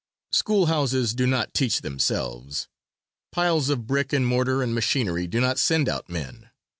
School 0.31 0.65
houses 0.65 1.13
do 1.13 1.27
not 1.27 1.53
teach 1.53 1.81
themselves 1.81 2.67
piles 3.31 3.69
of 3.69 3.85
brick 3.85 4.11
and 4.13 4.25
mortar 4.25 4.63
and 4.63 4.73
machinery 4.73 5.27
do 5.27 5.39
not 5.39 5.59
send 5.59 5.87
out 5.87 6.09
men. 6.09 6.49